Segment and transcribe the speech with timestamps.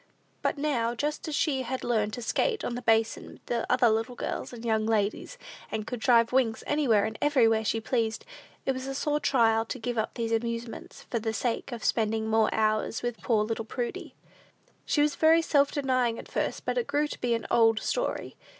[0.41, 4.15] But now, just as she had learned to skate on the basin with other little
[4.15, 5.37] girls and young ladies,
[5.71, 8.25] and could drive Wings anywhere and everywhere she pleased,
[8.65, 12.27] it was a sore trial to give up these amusements for the sake of spending
[12.27, 14.15] more hours with poor little Prudy.
[14.87, 18.35] She was very self denying at first, but it grew to be an "old story."